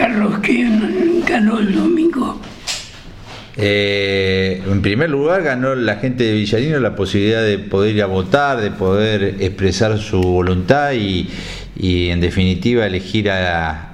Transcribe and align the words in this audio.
Carlos, 0.00 0.38
¿quién 0.40 1.22
ganó 1.28 1.58
el 1.58 1.74
domingo? 1.74 2.40
Eh, 3.54 4.62
en 4.66 4.80
primer 4.80 5.10
lugar, 5.10 5.42
ganó 5.42 5.74
la 5.74 5.96
gente 5.96 6.24
de 6.24 6.32
Villarino 6.32 6.80
la 6.80 6.96
posibilidad 6.96 7.42
de 7.42 7.58
poder 7.58 7.96
ir 7.96 8.02
a 8.02 8.06
votar, 8.06 8.62
de 8.62 8.70
poder 8.70 9.36
expresar 9.40 9.98
su 9.98 10.22
voluntad 10.22 10.92
y, 10.92 11.28
en 11.76 12.18
definitiva 12.22 12.86
elegir 12.86 13.28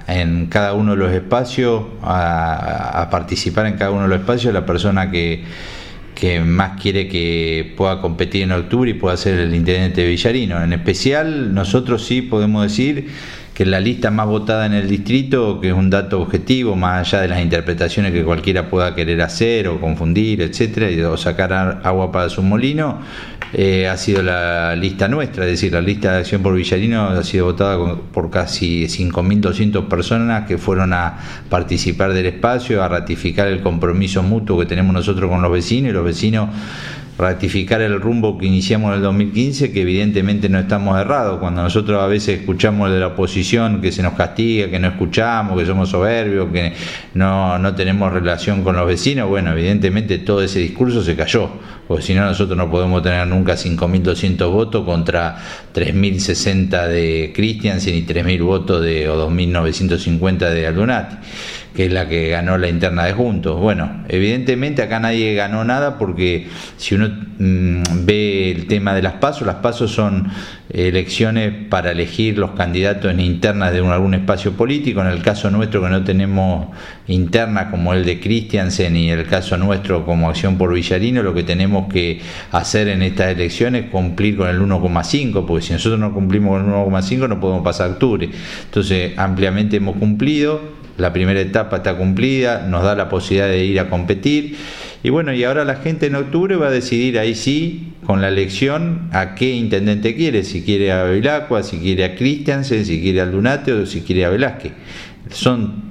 en 0.07 0.45
cada 0.45 0.75
uno 0.75 0.93
de 0.93 0.97
los 0.97 1.11
espacios, 1.11 1.83
a, 2.01 3.09
participar 3.11 3.65
en 3.65 3.73
cada 3.73 3.91
uno 3.91 4.03
de 4.03 4.07
los 4.07 4.19
espacios 4.21 4.53
la 4.53 4.65
persona 4.65 5.11
que, 5.11 5.43
que 6.15 6.39
más 6.39 6.79
quiere 6.81 7.09
que 7.09 7.73
pueda 7.75 7.99
competir 7.99 8.43
en 8.43 8.53
octubre 8.53 8.89
y 8.89 8.93
pueda 8.93 9.17
ser 9.17 9.39
el 9.39 9.53
intendente 9.53 10.03
de 10.03 10.07
Villarino. 10.07 10.63
En 10.63 10.71
especial, 10.71 11.53
nosotros 11.53 12.05
sí 12.05 12.21
podemos 12.21 12.63
decir 12.63 13.09
que 13.57 13.65
la 13.65 13.79
lista 13.79 14.11
más 14.11 14.27
votada 14.27 14.67
en 14.67 14.73
el 14.73 14.87
distrito, 14.87 15.59
que 15.59 15.69
es 15.69 15.73
un 15.73 15.89
dato 15.89 16.21
objetivo, 16.21 16.75
más 16.75 17.07
allá 17.07 17.23
de 17.23 17.27
las 17.27 17.41
interpretaciones 17.41 18.11
que 18.11 18.23
cualquiera 18.23 18.69
pueda 18.69 18.93
querer 18.93 19.19
hacer 19.23 19.67
o 19.67 19.81
confundir, 19.81 20.43
etcétera, 20.43 21.09
o 21.09 21.17
sacar 21.17 21.81
agua 21.83 22.11
para 22.11 22.29
su 22.29 22.43
molino, 22.43 22.99
eh, 23.53 23.87
ha 23.87 23.97
sido 23.97 24.21
la 24.21 24.75
lista 24.75 25.07
nuestra, 25.07 25.45
es 25.45 25.51
decir, 25.53 25.73
la 25.73 25.81
lista 25.81 26.11
de 26.11 26.19
acción 26.19 26.43
por 26.43 26.53
Villarino 26.53 27.07
ha 27.07 27.23
sido 27.23 27.45
votada 27.45 27.95
por 28.13 28.29
casi 28.29 28.85
5.200 28.85 29.87
personas 29.87 30.45
que 30.45 30.59
fueron 30.59 30.93
a 30.93 31.17
participar 31.49 32.13
del 32.13 32.27
espacio, 32.27 32.83
a 32.83 32.87
ratificar 32.87 33.47
el 33.47 33.61
compromiso 33.61 34.21
mutuo 34.21 34.59
que 34.59 34.67
tenemos 34.67 34.93
nosotros 34.93 35.31
con 35.31 35.41
los 35.41 35.51
vecinos 35.51 35.89
y 35.89 35.93
los 35.93 36.05
vecinos 36.05 36.49
ratificar 37.17 37.81
el 37.81 37.99
rumbo 37.99 38.37
que 38.37 38.45
iniciamos 38.45 38.89
en 38.89 38.97
el 38.97 39.01
2015, 39.01 39.71
que 39.71 39.81
evidentemente 39.81 40.49
no 40.49 40.59
estamos 40.59 40.99
errados. 40.99 41.39
Cuando 41.39 41.63
nosotros 41.63 42.01
a 42.01 42.07
veces 42.07 42.39
escuchamos 42.39 42.91
de 42.91 42.99
la 42.99 43.07
oposición 43.07 43.81
que 43.81 43.91
se 43.91 44.03
nos 44.03 44.13
castiga, 44.13 44.69
que 44.69 44.79
no 44.79 44.87
escuchamos, 44.87 45.57
que 45.57 45.65
somos 45.65 45.89
soberbios, 45.89 46.51
que 46.51 46.73
no, 47.15 47.57
no 47.57 47.73
tenemos 47.73 48.13
relación 48.13 48.63
con 48.63 48.75
los 48.75 48.85
vecinos, 48.85 49.27
bueno, 49.27 49.51
evidentemente 49.51 50.19
todo 50.19 50.43
ese 50.43 50.59
discurso 50.59 51.01
se 51.01 51.15
cayó, 51.15 51.49
porque 51.87 52.03
si 52.03 52.13
no 52.13 52.23
nosotros 52.23 52.55
no 52.55 52.69
podemos 52.69 53.01
tener 53.01 53.25
nunca 53.25 53.53
5.200 53.53 54.51
votos 54.51 54.85
contra 54.85 55.37
3.060 55.73 56.87
de 56.87 57.31
Christiansen 57.35 57.95
y 57.95 58.03
3.000 58.03 58.43
votos 58.43 58.83
de, 58.83 59.09
o 59.09 59.29
2.950 59.29 60.49
de 60.51 60.67
Aldunati 60.67 61.17
que 61.77 61.85
es 61.85 61.93
la 61.93 62.09
que 62.09 62.29
ganó 62.29 62.57
la 62.57 62.69
interna 62.69 63.05
de 63.05 63.13
Juntos. 63.13 63.61
Bueno, 63.61 64.03
evidentemente 64.09 64.81
acá 64.81 64.99
nadie 64.99 65.35
ganó 65.35 65.63
nada 65.63 65.99
porque 65.99 66.47
si 66.75 66.95
uno 66.95 67.07
mm, 67.37 68.03
ve 68.03 68.49
el 68.49 68.65
tema 68.65 68.95
de 68.95 69.03
las 69.03 69.13
pasos, 69.13 69.45
las 69.45 69.57
pasos 69.57 69.91
son 69.91 70.27
elecciones 70.71 71.53
para 71.69 71.91
elegir 71.91 72.39
los 72.39 72.53
candidatos 72.53 73.11
en 73.11 73.19
internas 73.19 73.73
de 73.73 73.87
algún 73.87 74.15
espacio 74.15 74.53
político. 74.53 75.01
En 75.01 75.07
el 75.07 75.21
caso 75.21 75.51
nuestro 75.51 75.83
que 75.83 75.89
no 75.89 76.03
tenemos 76.03 76.69
interna 77.07 77.69
como 77.69 77.93
el 77.93 78.03
de 78.05 78.19
Christiansen 78.19 78.95
y 78.95 79.11
el 79.11 79.27
caso 79.27 79.55
nuestro 79.55 80.03
como 80.03 80.29
Acción 80.29 80.57
por 80.57 80.73
Villarino, 80.73 81.21
lo 81.21 81.35
que 81.35 81.43
tenemos 81.43 81.93
que 81.93 82.19
hacer 82.53 82.87
en 82.87 83.03
estas 83.03 83.35
elecciones 83.35 83.85
es 83.85 83.91
cumplir 83.91 84.35
con 84.35 84.47
el 84.47 84.59
1,5, 84.59 85.45
porque 85.45 85.63
si 85.63 85.73
nosotros 85.73 85.99
no 85.99 86.11
cumplimos 86.11 86.59
con 86.59 86.73
el 86.73 86.73
1,5 86.73 87.29
no 87.29 87.39
podemos 87.39 87.63
pasar 87.63 87.89
a 87.89 87.91
octubre. 87.91 88.27
Entonces, 88.65 89.13
ampliamente 89.15 89.77
hemos 89.77 89.95
cumplido 89.97 90.76
la 90.97 91.13
primera 91.13 91.39
etapa 91.39 91.77
está 91.77 91.95
cumplida, 91.95 92.65
nos 92.67 92.83
da 92.83 92.95
la 92.95 93.09
posibilidad 93.09 93.47
de 93.47 93.65
ir 93.65 93.79
a 93.79 93.89
competir. 93.89 94.55
Y 95.03 95.09
bueno, 95.09 95.33
y 95.33 95.43
ahora 95.43 95.63
la 95.63 95.75
gente 95.75 96.07
en 96.07 96.15
octubre 96.15 96.55
va 96.55 96.67
a 96.67 96.71
decidir 96.71 97.19
ahí 97.19 97.35
sí, 97.35 97.93
con 98.05 98.21
la 98.21 98.29
elección, 98.29 99.09
a 99.11 99.35
qué 99.35 99.53
intendente 99.53 100.15
quiere, 100.15 100.43
si 100.43 100.63
quiere 100.63 100.91
a 100.91 101.03
Vilacqua, 101.03 101.61
si 101.61 101.77
quiere 101.77 102.03
a 102.03 102.15
Christiansen, 102.15 102.85
si 102.85 103.01
quiere 103.01 103.21
a 103.21 103.25
Lunate 103.25 103.73
o 103.73 103.85
si 103.85 104.01
quiere 104.01 104.25
a 104.25 104.29
Velázquez. 104.29 104.71
Son 105.29 105.89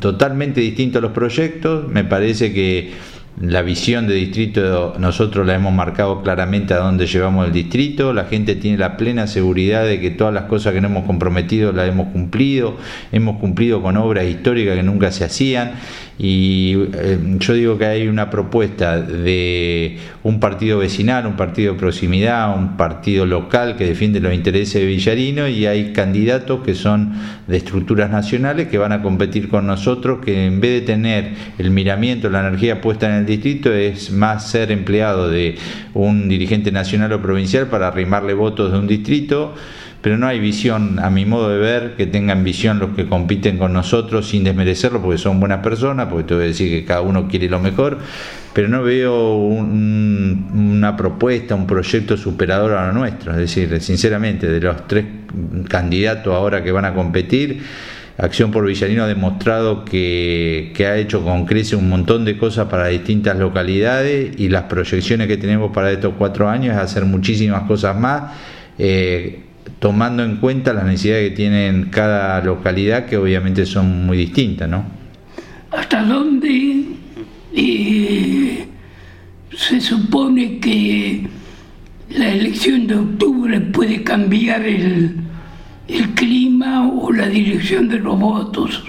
totalmente 0.00 0.60
distintos 0.60 1.00
los 1.02 1.12
proyectos, 1.12 1.86
me 1.88 2.02
parece 2.04 2.52
que 2.52 2.92
la 3.40 3.62
visión 3.62 4.08
de 4.08 4.14
distrito 4.14 4.94
nosotros 4.98 5.46
la 5.46 5.54
hemos 5.54 5.72
marcado 5.72 6.22
claramente 6.22 6.74
a 6.74 6.78
dónde 6.78 7.06
llevamos 7.06 7.46
el 7.46 7.52
distrito, 7.52 8.12
la 8.12 8.24
gente 8.24 8.56
tiene 8.56 8.78
la 8.78 8.96
plena 8.96 9.26
seguridad 9.26 9.84
de 9.84 10.00
que 10.00 10.10
todas 10.10 10.34
las 10.34 10.44
cosas 10.44 10.72
que 10.72 10.80
nos 10.80 10.90
hemos 10.90 11.04
comprometido 11.04 11.72
las 11.72 11.88
hemos 11.88 12.08
cumplido, 12.08 12.76
hemos 13.12 13.38
cumplido 13.38 13.80
con 13.80 13.96
obras 13.96 14.24
históricas 14.26 14.76
que 14.76 14.82
nunca 14.82 15.12
se 15.12 15.24
hacían 15.24 15.72
y 16.18 16.74
eh, 16.94 17.18
yo 17.38 17.54
digo 17.54 17.78
que 17.78 17.86
hay 17.86 18.08
una 18.08 18.28
propuesta 18.28 19.00
de 19.00 19.98
un 20.24 20.40
partido 20.40 20.80
vecinal, 20.80 21.26
un 21.26 21.36
partido 21.36 21.74
de 21.74 21.78
proximidad, 21.78 22.58
un 22.58 22.76
partido 22.76 23.24
local 23.24 23.76
que 23.76 23.86
defiende 23.86 24.18
los 24.18 24.34
intereses 24.34 24.74
de 24.74 24.86
Villarino 24.86 25.46
y 25.46 25.66
hay 25.66 25.92
candidatos 25.92 26.64
que 26.64 26.74
son 26.74 27.12
de 27.46 27.56
estructuras 27.56 28.10
nacionales 28.10 28.66
que 28.66 28.78
van 28.78 28.90
a 28.90 29.00
competir 29.00 29.48
con 29.48 29.68
nosotros, 29.68 30.18
que 30.24 30.46
en 30.46 30.60
vez 30.60 30.80
de 30.80 30.80
tener 30.80 31.34
el 31.56 31.70
miramiento, 31.70 32.28
la 32.30 32.40
energía 32.40 32.80
puesta 32.80 33.06
en 33.06 33.14
el 33.14 33.26
distrito, 33.28 33.72
es 33.72 34.10
más 34.10 34.50
ser 34.50 34.72
empleado 34.72 35.30
de 35.30 35.56
un 35.94 36.28
dirigente 36.28 36.72
nacional 36.72 37.12
o 37.12 37.22
provincial 37.22 37.68
para 37.68 37.86
arrimarle 37.88 38.34
votos 38.34 38.72
de 38.72 38.78
un 38.78 38.88
distrito 38.88 39.54
pero 40.00 40.16
no 40.16 40.28
hay 40.28 40.38
visión, 40.38 41.00
a 41.00 41.10
mi 41.10 41.24
modo 41.24 41.50
de 41.50 41.58
ver, 41.58 41.94
que 41.96 42.06
tengan 42.06 42.44
visión 42.44 42.78
los 42.78 42.90
que 42.90 43.06
compiten 43.06 43.58
con 43.58 43.72
nosotros 43.72 44.28
sin 44.28 44.44
desmerecerlo, 44.44 45.02
porque 45.02 45.18
son 45.18 45.40
buenas 45.40 45.60
personas, 45.60 46.06
porque 46.06 46.24
te 46.24 46.34
voy 46.34 46.44
a 46.44 46.46
decir 46.46 46.70
que 46.70 46.84
cada 46.84 47.00
uno 47.00 47.26
quiere 47.26 47.48
lo 47.48 47.58
mejor, 47.58 47.98
pero 48.52 48.68
no 48.68 48.82
veo 48.82 49.34
una 49.34 50.96
propuesta, 50.96 51.56
un 51.56 51.66
proyecto 51.66 52.16
superador 52.16 52.74
a 52.74 52.86
lo 52.86 52.92
nuestro. 52.92 53.32
Es 53.32 53.38
decir, 53.38 53.80
sinceramente, 53.80 54.46
de 54.46 54.60
los 54.60 54.86
tres 54.86 55.04
candidatos 55.68 56.32
ahora 56.32 56.62
que 56.62 56.70
van 56.70 56.84
a 56.84 56.94
competir, 56.94 57.60
Acción 58.18 58.50
por 58.50 58.66
Villarino 58.66 59.04
ha 59.04 59.06
demostrado 59.06 59.84
que, 59.84 60.72
ha 60.80 60.96
hecho 60.96 61.22
con 61.22 61.46
Crece 61.46 61.76
un 61.76 61.88
montón 61.88 62.24
de 62.24 62.36
cosas 62.36 62.66
para 62.66 62.88
distintas 62.88 63.38
localidades 63.38 64.32
y 64.36 64.48
las 64.48 64.64
proyecciones 64.64 65.28
que 65.28 65.36
tenemos 65.36 65.70
para 65.72 65.92
estos 65.92 66.14
cuatro 66.18 66.48
años 66.48 66.74
es 66.74 66.82
hacer 66.82 67.04
muchísimas 67.04 67.62
cosas 67.62 67.96
más. 67.96 68.32
Eh, 68.76 69.42
tomando 69.78 70.24
en 70.24 70.38
cuenta 70.38 70.72
las 70.72 70.84
necesidades 70.84 71.30
que 71.30 71.36
tienen 71.36 71.90
cada 71.90 72.42
localidad, 72.42 73.06
que 73.06 73.16
obviamente 73.16 73.64
son 73.64 74.06
muy 74.06 74.18
distintas, 74.18 74.68
¿no? 74.68 74.84
¿Hasta 75.70 76.02
dónde 76.02 76.86
se 79.58 79.80
supone 79.80 80.58
que 80.58 81.26
la 82.10 82.30
elección 82.30 82.86
de 82.86 82.94
octubre 82.96 83.60
puede 83.60 84.02
cambiar 84.02 84.62
el, 84.62 85.14
el 85.88 86.14
clima 86.14 86.88
o 86.88 87.12
la 87.12 87.26
dirección 87.26 87.88
de 87.88 87.98
los 87.98 88.18
votos? 88.18 88.84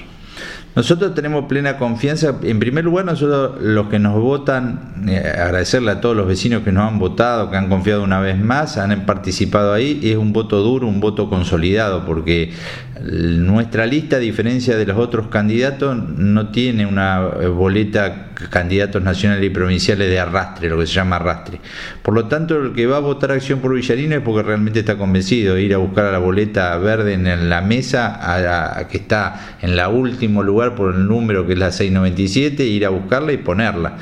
Nosotros 0.80 1.14
tenemos 1.14 1.44
plena 1.48 1.76
confianza. 1.76 2.36
En 2.42 2.58
primer 2.58 2.86
lugar, 2.86 3.04
nosotros 3.04 3.62
los 3.62 3.90
que 3.90 4.00
nos 4.00 4.14
votan, 4.14 4.94
eh, 5.10 5.18
agradecerle 5.18 5.92
a 5.92 6.00
todos 6.00 6.16
los 6.16 6.26
vecinos 6.26 6.64
que 6.64 6.72
nos 6.72 6.88
han 6.88 7.00
votado, 7.00 7.52
que 7.52 7.58
han 7.58 7.68
confiado 7.68 8.02
una 8.02 8.22
vez 8.22 8.40
más, 8.40 8.78
han 8.78 9.06
participado 9.06 9.74
ahí. 9.74 10.00
Es 10.02 10.16
un 10.16 10.32
voto 10.32 10.62
duro, 10.62 10.88
un 10.88 11.02
voto 11.02 11.30
consolidado, 11.30 12.06
porque 12.06 12.54
nuestra 13.02 13.86
lista, 13.86 14.16
a 14.16 14.20
diferencia 14.20 14.78
de 14.78 14.86
los 14.86 14.98
otros 14.98 15.28
candidatos, 15.28 15.98
no 16.18 16.48
tiene 16.48 16.86
una 16.86 17.28
eh, 17.42 17.48
boleta 17.48 18.30
candidatos 18.48 19.02
nacionales 19.02 19.46
y 19.46 19.50
provinciales 19.50 20.10
de 20.10 20.20
arrastre, 20.20 20.70
lo 20.70 20.80
que 20.80 20.88
se 20.88 20.94
llama 20.94 21.18
arrastre. 21.18 21.60
Por 22.02 22.14
lo 22.14 22.26
tanto, 22.26 22.58
el 22.58 22.74
que 22.74 22.88
va 22.88 22.98
a 22.98 23.02
votar 23.02 23.32
Acción 23.32 23.60
por 23.60 23.74
Villarino 23.74 24.16
es 24.16 24.22
porque 24.22 24.44
realmente 24.44 24.80
está 24.80 24.98
convencido 24.98 25.56
de 25.56 25.64
ir 25.64 25.74
a 25.74 25.78
buscar 25.78 26.06
a 26.06 26.12
la 26.12 26.20
boleta 26.20 26.78
verde 26.78 27.14
en 27.14 27.50
la 27.50 27.62
mesa, 27.62 28.18
a, 28.22 28.88
que 28.88 28.98
está 28.98 29.58
en 29.62 29.76
la 29.76 29.90
último 29.90 30.42
lugar 30.42 30.69
por 30.76 30.96
el 30.96 31.08
número 31.08 31.46
que 31.46 31.54
es 31.54 31.60
la 31.60 31.72
697, 31.72 32.64
ir 32.64 32.86
a 32.86 32.90
buscarla 32.90 33.34
y 33.34 33.38
ponerla. 33.38 33.98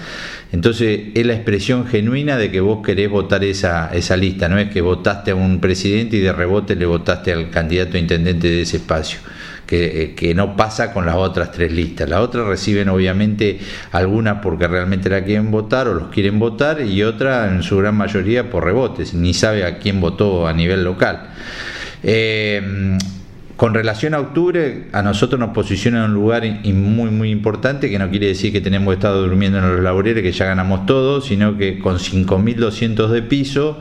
Entonces 0.51 0.99
es 1.13 1.25
la 1.25 1.33
expresión 1.33 1.85
genuina 1.87 2.37
de 2.37 2.49
que 2.49 2.61
vos 2.61 2.85
querés 2.85 3.09
votar 3.09 3.43
esa, 3.43 3.89
esa 3.93 4.15
lista, 4.15 4.47
no 4.47 4.57
es 4.57 4.69
que 4.69 4.81
votaste 4.81 5.31
a 5.31 5.35
un 5.35 5.59
presidente 5.59 6.17
y 6.17 6.21
de 6.21 6.31
rebote 6.31 6.75
le 6.75 6.85
votaste 6.85 7.33
al 7.33 7.49
candidato 7.49 7.97
a 7.97 7.99
intendente 7.99 8.49
de 8.49 8.61
ese 8.61 8.77
espacio. 8.77 9.19
Que, 9.65 10.13
que, 10.15 10.33
no 10.33 10.55
pasa 10.55 10.93
con 10.93 11.05
las 11.05 11.15
otras 11.15 11.51
tres 11.51 11.73
listas. 11.73 12.07
Las 12.07 12.21
otras 12.21 12.47
reciben 12.47 12.87
obviamente 12.87 13.59
algunas 13.91 14.39
porque 14.41 14.65
realmente 14.65 15.09
la 15.09 15.25
quieren 15.25 15.51
votar 15.51 15.89
o 15.89 15.93
los 15.93 16.07
quieren 16.07 16.39
votar 16.39 16.79
y 16.79 17.03
otras 17.03 17.51
en 17.51 17.63
su 17.63 17.75
gran 17.75 17.95
mayoría 17.95 18.49
por 18.49 18.63
rebotes, 18.63 19.13
ni 19.13 19.33
sabe 19.33 19.65
a 19.65 19.77
quién 19.77 19.99
votó 19.99 20.47
a 20.47 20.53
nivel 20.53 20.85
local. 20.85 21.31
Eh, 22.01 22.97
con 23.57 23.73
relación 23.73 24.13
a 24.13 24.19
octubre, 24.19 24.83
a 24.91 25.01
nosotros 25.01 25.39
nos 25.39 25.49
posiciona 25.49 26.05
en 26.05 26.11
un 26.11 26.13
lugar 26.13 26.43
muy, 26.63 27.09
muy 27.09 27.31
importante, 27.31 27.89
que 27.89 27.97
no 27.97 28.09
quiere 28.09 28.27
decir 28.27 28.53
que 28.53 28.61
tenemos 28.61 28.93
estado 28.93 29.23
durmiendo 29.23 29.57
en 29.57 29.67
los 29.67 29.79
laboreles, 29.81 30.21
que 30.21 30.31
ya 30.31 30.45
ganamos 30.45 30.85
todo, 30.85 31.21
sino 31.21 31.57
que 31.57 31.79
con 31.79 31.97
5.200 31.97 33.07
de 33.07 33.23
piso 33.23 33.79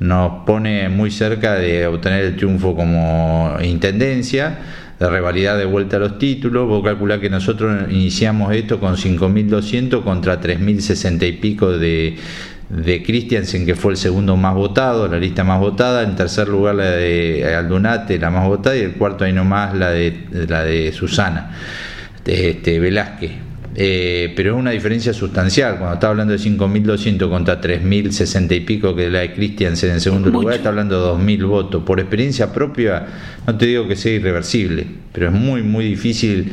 nos 0.00 0.46
pone 0.46 0.88
muy 0.88 1.10
cerca 1.10 1.54
de 1.54 1.86
obtener 1.86 2.24
el 2.24 2.36
triunfo 2.36 2.74
como 2.74 3.58
intendencia, 3.62 4.58
de 4.98 5.10
revalidar 5.10 5.58
de 5.58 5.66
vuelta 5.66 5.98
los 5.98 6.18
títulos. 6.18 6.66
Vos 6.66 6.82
calculás 6.82 7.18
que 7.18 7.28
nosotros 7.28 7.90
iniciamos 7.90 8.54
esto 8.54 8.80
con 8.80 8.96
5.200 8.96 10.02
contra 10.02 10.40
3.060 10.40 11.28
y 11.28 11.32
pico 11.32 11.70
de 11.76 12.16
de 12.70 13.02
Christiansen, 13.02 13.66
que 13.66 13.74
fue 13.74 13.92
el 13.92 13.98
segundo 13.98 14.36
más 14.36 14.54
votado, 14.54 15.08
la 15.08 15.18
lista 15.18 15.42
más 15.42 15.58
votada, 15.58 16.04
en 16.04 16.14
tercer 16.14 16.48
lugar 16.48 16.76
la 16.76 16.90
de 16.90 17.54
Aldunate, 17.54 18.18
la 18.18 18.30
más 18.30 18.46
votada, 18.46 18.76
y 18.76 18.80
el 18.80 18.92
cuarto 18.92 19.24
ahí 19.24 19.32
nomás 19.32 19.74
la 19.74 19.90
de, 19.90 20.26
la 20.48 20.64
de 20.64 20.92
Susana 20.92 21.50
este, 22.24 22.78
Velázquez. 22.78 23.32
Eh, 23.74 24.32
pero 24.34 24.52
es 24.52 24.58
una 24.58 24.72
diferencia 24.72 25.12
sustancial. 25.12 25.78
Cuando 25.78 25.94
está 25.94 26.08
hablando 26.08 26.32
de 26.32 26.38
5.200 26.38 27.28
contra 27.28 27.60
3.060 27.60 28.56
y 28.56 28.60
pico 28.60 28.94
que 28.94 29.08
la 29.08 29.20
de 29.20 29.32
Christiansen 29.32 29.90
en 29.90 30.00
segundo 30.00 30.30
lugar, 30.30 30.56
está 30.56 30.70
hablando 30.70 31.16
de 31.16 31.22
2.000 31.22 31.46
votos. 31.46 31.82
Por 31.84 32.00
experiencia 32.00 32.52
propia, 32.52 33.06
no 33.46 33.56
te 33.56 33.66
digo 33.66 33.86
que 33.86 33.96
sea 33.96 34.12
irreversible, 34.12 34.86
pero 35.12 35.28
es 35.28 35.32
muy, 35.32 35.62
muy 35.62 35.84
difícil 35.84 36.52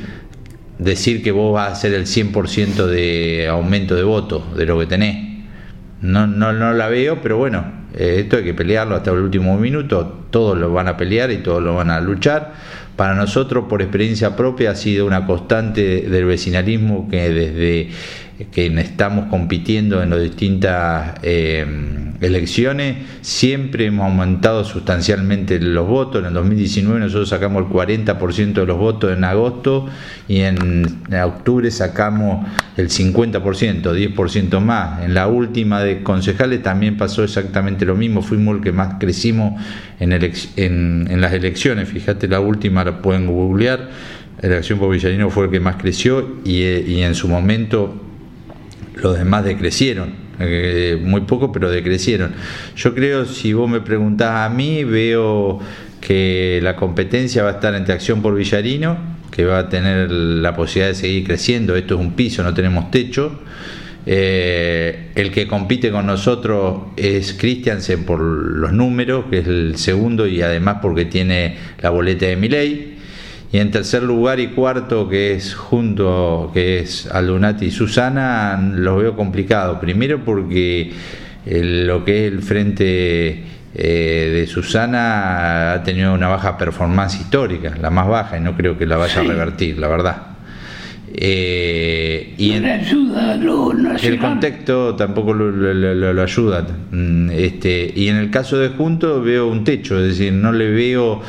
decir 0.78 1.24
que 1.24 1.32
vos 1.32 1.54
vas 1.54 1.70
a 1.70 1.72
hacer 1.74 1.94
el 1.94 2.06
100% 2.06 2.86
de 2.86 3.48
aumento 3.48 3.96
de 3.96 4.04
votos 4.04 4.56
de 4.56 4.66
lo 4.66 4.80
que 4.80 4.86
tenés. 4.86 5.27
No, 6.02 6.28
no, 6.28 6.54
no 6.54 6.74
la 6.74 6.88
veo, 6.88 7.22
pero 7.22 7.38
bueno, 7.38 7.66
eh, 7.94 8.18
esto 8.20 8.38
hay 8.38 8.44
que 8.44 8.54
pelearlo 8.54 8.96
hasta 8.96 9.12
el 9.12 9.18
último 9.18 9.58
minuto. 9.58 10.26
Todos 10.30 10.58
lo 10.58 10.72
van 10.72 10.88
a 10.88 10.98
pelear 10.98 11.32
y 11.32 11.38
todos 11.38 11.64
lo 11.64 11.76
van 11.76 11.90
a 11.90 12.00
luchar 12.00 12.54
para 12.98 13.14
nosotros, 13.14 13.66
por 13.70 13.84
experiencia 13.84 14.36
propia, 14.36 14.72
ha 14.72 14.76
sido 14.76 15.06
una 15.06 15.28
constante 15.28 16.02
del 16.02 16.26
vecinalismo 16.26 17.08
que 17.10 17.30
desde 17.30 17.90
que 18.52 18.68
estamos 18.80 19.30
compitiendo 19.30 20.04
en 20.04 20.12
las 20.12 20.22
distintas 20.22 21.16
eh, 21.24 21.66
elecciones, 22.22 22.98
siempre 23.22 23.86
hemos 23.86 24.06
aumentado 24.06 24.64
sustancialmente 24.64 25.60
los 25.60 25.88
votos. 25.88 26.22
En 26.22 26.28
el 26.28 26.34
2019 26.34 27.00
nosotros 27.00 27.30
sacamos 27.30 27.66
el 27.66 27.70
40% 27.70 28.54
de 28.54 28.66
los 28.66 28.78
votos 28.78 29.16
en 29.16 29.24
agosto 29.24 29.88
y 30.28 30.42
en 30.42 31.02
octubre 31.26 31.72
sacamos 31.72 32.48
el 32.78 32.90
50%, 32.90 33.42
10% 33.82 34.60
más. 34.60 35.04
En 35.04 35.16
la 35.16 35.28
última 35.28 35.82
de 35.82 36.04
concejales 36.04 36.62
también 36.62 36.96
pasó 36.96 37.24
exactamente 37.24 37.86
lo 37.86 37.96
mismo, 37.96 38.22
fuimos 38.22 38.58
el 38.58 38.64
que 38.64 38.72
más 38.72 38.96
crecimos 39.00 39.60
en, 40.00 40.12
en, 40.14 41.22
las 41.22 41.34
elecciones, 41.34 41.90
fíjate 41.90 42.28
la 42.28 42.40
última 42.40 42.84
la 42.84 43.02
pueden 43.02 43.26
googlear, 43.26 43.90
la 44.42 44.48
elección 44.48 44.78
por 44.78 44.92
Villarino 44.92 45.32
fue 45.32 45.46
el 45.46 45.52
que 45.52 45.60
más 45.60 45.78
creció 45.78 46.38
y, 46.46 46.62
y 46.62 47.02
en 47.02 47.16
su 47.16 47.28
momento 47.28 48.07
los 49.02 49.18
demás 49.18 49.44
decrecieron, 49.46 50.14
eh, 50.40 51.00
muy 51.02 51.22
poco, 51.22 51.52
pero 51.52 51.70
decrecieron. 51.70 52.32
Yo 52.76 52.94
creo, 52.94 53.26
si 53.26 53.54
vos 53.54 53.70
me 53.70 53.82
preguntás 53.82 54.50
a 54.50 54.50
mí, 54.50 54.84
veo 54.84 55.60
que 56.02 56.60
la 56.62 56.76
competencia 56.76 57.44
va 57.44 57.50
a 57.50 57.54
estar 57.54 57.76
entre 57.76 57.94
Acción 57.94 58.22
por 58.22 58.36
Villarino, 58.36 58.98
que 59.32 59.46
va 59.46 59.60
a 59.60 59.70
tener 59.70 60.12
la 60.12 60.56
posibilidad 60.56 60.90
de 60.90 60.96
seguir 60.96 61.26
creciendo, 61.26 61.76
esto 61.76 61.96
es 61.96 62.02
un 62.02 62.14
piso, 62.14 62.44
no 62.44 62.54
tenemos 62.54 62.92
techo. 62.92 63.40
Eh, 64.10 65.10
el 65.16 65.32
que 65.32 65.48
compite 65.48 65.92
con 65.92 66.06
nosotros 66.06 66.94
es 66.96 67.34
Christiansen 67.34 68.06
por 68.06 68.22
los 68.22 68.72
números, 68.72 69.26
que 69.30 69.40
es 69.40 69.48
el 69.48 69.78
segundo 69.78 70.26
y 70.28 70.42
además 70.42 70.78
porque 70.82 71.04
tiene 71.04 71.58
la 71.82 71.90
boleta 71.90 72.26
de 72.26 72.38
Miley. 72.38 72.97
Y 73.52 73.60
en 73.60 73.72
tercer 73.72 74.04
lugar 74.04 74.40
y 74.40 74.48
cuarto, 74.48 75.08
que 75.08 75.34
es 75.34 75.56
junto, 75.56 76.52
que 76.54 76.80
es 76.80 77.08
Aldunati 77.08 77.68
y 77.68 77.72
Susana, 77.72 78.60
los 78.74 79.02
veo 79.02 79.16
complicado. 79.16 79.80
Primero 79.80 80.24
porque 80.26 80.92
lo 81.46 82.04
que 82.04 82.28
es 82.28 82.34
el 82.34 82.42
frente 82.42 83.44
eh, 83.74 84.32
de 84.34 84.48
Susana 84.48 85.74
ha 85.74 85.84
tenido 85.84 86.14
una 86.14 86.28
baja 86.28 86.58
performance 86.58 87.16
histórica, 87.22 87.74
la 87.80 87.90
más 87.90 88.08
baja, 88.08 88.38
y 88.38 88.42
no 88.42 88.56
creo 88.56 88.78
que 88.78 88.86
la 88.86 88.98
vaya 88.98 89.22
a 89.22 89.24
revertir, 89.24 89.78
la 89.78 89.88
verdad. 89.88 90.37
Eh, 91.14 92.36
y 92.38 92.52
en, 92.52 92.66
el 92.66 94.20
contexto 94.20 94.96
tampoco 94.96 95.34
lo, 95.34 96.22
ayuda. 96.22 96.68
Mm, 96.92 97.30
este, 97.32 97.92
y 97.96 98.10
en 98.10 98.18
el 98.18 98.30
caso 98.30 98.58
de 98.58 98.70
Junto 98.70 99.22
veo 99.22 99.48
un 99.48 99.64
techo, 99.64 100.00
es 100.00 100.10
decir, 100.10 100.34
no 100.34 100.52
le 100.52 100.70
veo 100.70 101.22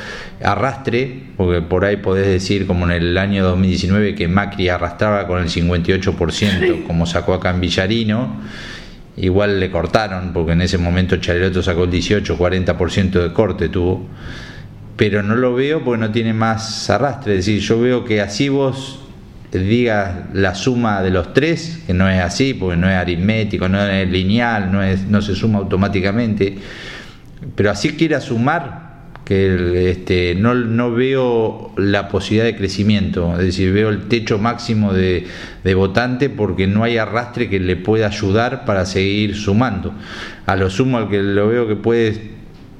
arrastre, 0.43 1.23
porque 1.37 1.63
por 1.63 1.85
ahí 1.85 1.97
podés 1.97 2.27
decir 2.27 2.67
como 2.67 2.85
en 2.87 2.91
el 2.93 3.19
año 3.19 3.45
2019 3.45 4.15
que 4.15 4.29
Macri 4.29 4.69
arrastraba 4.69 5.27
con 5.27 5.41
el 5.41 5.49
58%, 5.49 6.85
como 6.87 7.07
sacó 7.07 7.35
acá 7.35 7.51
en 7.51 7.61
Villarino. 7.61 8.41
Igual 9.17 9.59
le 9.59 9.71
cortaron, 9.71 10.33
porque 10.33 10.53
en 10.53 10.63
ese 10.63 10.79
momento 10.79 11.17
Chaleroto 11.17 11.63
sacó 11.63 11.85
el 11.85 11.91
18, 11.91 12.37
40% 12.39 13.11
de 13.23 13.33
corte 13.33 13.69
tuvo. 13.69 14.07
Pero 14.97 15.23
no 15.23 15.35
lo 15.35 15.55
veo 15.55 15.83
porque 15.85 16.01
no 16.01 16.11
tiene 16.11 16.35
más 16.35 16.91
arrastre. 16.91 17.39
Es 17.39 17.47
decir, 17.47 17.61
yo 17.61 17.81
veo 17.81 18.05
que 18.05 18.21
así 18.21 18.49
vos 18.49 19.08
diga 19.53 20.29
la 20.35 20.55
suma 20.55 21.03
de 21.03 21.11
los 21.11 21.33
tres, 21.33 21.83
que 21.87 21.95
no 21.95 22.09
es 22.09 22.21
así, 22.21 22.55
porque 22.55 22.77
no 22.77 22.89
es 22.89 22.97
aritmético, 22.97 23.69
no 23.69 23.83
es 23.83 24.09
lineal, 24.09 24.71
no, 24.71 24.83
es, 24.83 25.07
no 25.07 25.23
se 25.23 25.35
suma 25.35 25.59
automáticamente, 25.59 26.59
pero 27.55 27.71
así 27.71 27.91
quiera 27.91 28.21
sumar, 28.21 28.89
que 29.25 29.91
este, 29.91 30.35
no, 30.35 30.55
no 30.55 30.91
veo 30.91 31.73
la 31.77 32.09
posibilidad 32.09 32.47
de 32.47 32.57
crecimiento, 32.57 33.35
es 33.39 33.45
decir, 33.45 33.73
veo 33.73 33.91
el 33.91 34.09
techo 34.09 34.39
máximo 34.39 34.95
de, 34.95 35.27
de 35.65 35.75
votante 35.75 36.31
porque 36.31 36.67
no 36.67 36.83
hay 36.83 36.97
arrastre 36.97 37.51
que 37.51 37.61
le 37.61 37.77
pueda 37.77 38.07
ayudar 38.07 38.65
para 38.65 38.87
seguir 38.87 39.37
sumando. 39.37 39.93
A 40.47 40.57
lo 40.57 40.71
sumo 40.71 40.97
al 40.97 41.11
que 41.11 41.23
lo 41.23 41.47
veo 41.49 41.69
que 41.69 41.77
puede 41.77 42.31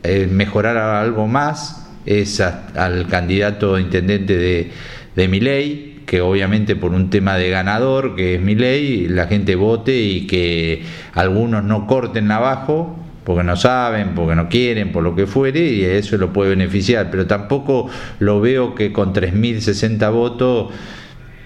eh, 0.03 0.27
mejorar 0.31 0.79
algo 0.79 1.27
más 1.27 1.87
es 2.07 2.41
al 2.41 3.07
candidato 3.09 3.79
intendente 3.79 4.39
de, 4.39 4.71
de 5.15 5.29
ley 5.29 5.88
que 6.09 6.23
obviamente 6.23 6.75
por 6.75 6.93
un 6.95 7.11
tema 7.11 7.37
de 7.37 7.51
ganador, 7.51 8.17
que 8.17 8.37
es 8.37 8.41
mi 8.41 8.55
ley, 8.55 9.07
la 9.09 9.27
gente 9.27 9.57
vote 9.57 9.95
y 9.95 10.27
que 10.27 10.83
algunos 11.13 11.63
no 11.65 11.87
corten 11.87 12.31
abajo 12.31 12.99
porque 13.25 13.45
no 13.45 13.57
saben, 13.57 14.15
porque 14.15 14.35
no 14.35 14.49
quieren, 14.49 14.91
por 14.91 15.03
lo 15.03 15.15
que 15.15 15.27
fuere, 15.27 15.71
y 15.71 15.85
eso 15.85 16.17
lo 16.17 16.33
puede 16.33 16.49
beneficiar. 16.49 17.11
Pero 17.11 17.27
tampoco 17.27 17.91
lo 18.21 18.41
veo 18.41 18.75
que 18.75 18.91
con 18.91 19.13
3.060 19.13 20.11
votos 20.11 20.73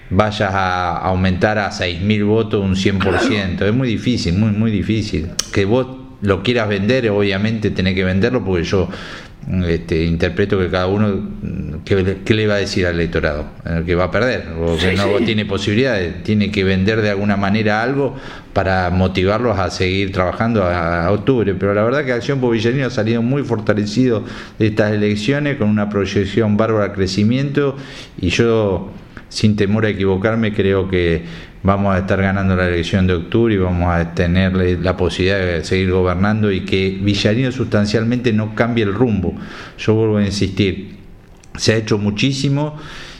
vayas 0.09 0.53
a 0.53 0.95
aumentar 0.97 1.57
a 1.57 1.69
6.000 1.69 2.25
votos 2.25 2.63
un 2.63 2.75
100%. 2.75 3.63
Es 3.63 3.73
muy 3.73 3.89
difícil, 3.89 4.37
muy, 4.37 4.51
muy 4.51 4.71
difícil. 4.71 5.31
Que 5.51 5.65
vos 5.65 5.87
lo 6.21 6.41
quieras 6.41 6.69
vender, 6.69 7.09
obviamente 7.09 7.69
tenés 7.69 7.95
que 7.95 8.05
venderlo, 8.05 8.45
porque 8.45 8.63
yo 8.63 8.87
este, 9.65 10.05
interpreto 10.05 10.57
que 10.57 10.69
cada 10.69 10.87
uno, 10.87 11.29
¿qué, 11.83 12.33
le 12.33 12.47
va 12.47 12.55
a 12.55 12.57
decir 12.57 12.85
al 12.85 12.95
electorado? 12.95 13.45
Que 13.85 13.93
va 13.93 14.05
a 14.05 14.11
perder, 14.11 14.47
o 14.59 14.77
que 14.77 14.93
no 14.93 15.17
tiene 15.25 15.45
posibilidades, 15.45 16.23
tiene 16.23 16.49
que 16.51 16.63
vender 16.63 17.01
de 17.01 17.09
alguna 17.09 17.35
manera 17.35 17.81
algo 17.81 18.15
para 18.53 18.89
motivarlos 18.89 19.59
a 19.59 19.69
seguir 19.69 20.11
trabajando 20.11 20.63
a, 20.63 21.11
octubre. 21.11 21.55
Pero 21.55 21.73
la 21.73 21.83
verdad 21.83 22.05
que 22.05 22.13
Acción 22.13 22.39
Villarino 22.39 22.87
ha 22.87 22.89
salido 22.89 23.21
muy 23.21 23.43
fortalecido 23.43 24.23
de 24.59 24.67
estas 24.67 24.93
elecciones, 24.93 25.57
con 25.57 25.69
una 25.69 25.89
proyección 25.89 26.55
bárbara 26.55 26.89
de 26.89 26.93
crecimiento, 26.93 27.75
y 28.17 28.29
yo, 28.29 28.91
sin 29.27 29.55
temor 29.55 29.85
a 29.85 29.89
equivocarme, 29.89 30.53
creo 30.53 30.89
que 30.89 31.23
vamos 31.63 31.95
a 31.95 31.99
estar 31.99 32.21
ganando 32.21 32.55
la 32.55 32.67
elección 32.67 33.07
de 33.07 33.13
octubre 33.13 33.53
y 33.55 33.57
vamos 33.57 33.89
a 33.89 34.13
tener 34.13 34.53
la 34.81 34.97
posibilidad 34.97 35.39
de 35.39 35.63
seguir 35.63 35.91
gobernando 35.91 36.51
y 36.51 36.65
que 36.65 36.99
Villarino 37.01 37.51
sustancialmente 37.51 38.33
no 38.33 38.53
cambie 38.53 38.83
el 38.83 38.93
rumbo. 38.93 39.33
Yo 39.77 39.95
vuelvo 39.95 40.17
a 40.17 40.25
insistir, 40.25 40.97
se 41.55 41.73
ha 41.73 41.77
hecho 41.77 41.97
muchísimo 41.97 42.77